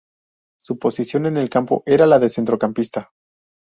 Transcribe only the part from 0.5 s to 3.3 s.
Su posición en el campo era la de centrocampista.